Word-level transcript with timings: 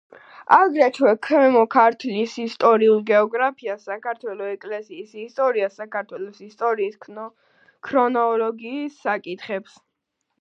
აგრეთვე 0.55 1.09
ქვემო 1.25 1.59
ქართლის 1.73 2.31
ისტორიულ 2.43 3.03
გეოგრაფიას, 3.09 3.83
საქართველოს 3.89 4.49
ეკლესიის 4.53 5.13
ისტორიას, 5.25 5.75
საქართველოს 5.81 6.41
ისტორიის 6.47 6.97
ქრონოლოგიის 7.89 8.97
საკითხებს. 9.09 9.77